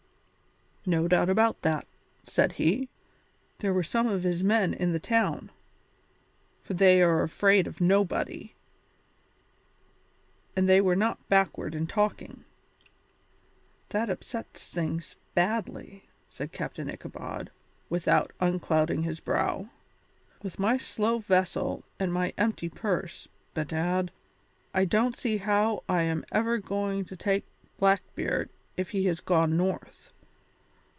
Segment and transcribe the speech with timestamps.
[0.83, 1.85] "No doubt about that,"
[2.23, 2.89] said he;
[3.59, 5.51] "there were some of his men in the town
[6.63, 8.55] for they are afraid of nobody
[10.55, 12.45] and they were not backward in talking."
[13.89, 17.51] "That upsets things badly," said Captain Ichabod,
[17.87, 19.69] without unclouding his brow.
[20.41, 24.09] "With my slow vessel and my empty purse, bedad,
[24.73, 27.43] I don't see how I am ever goin' to catch
[27.77, 30.11] Blackbeard if he has gone north.